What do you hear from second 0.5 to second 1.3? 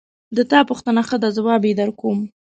تا پوښتنه ښه ده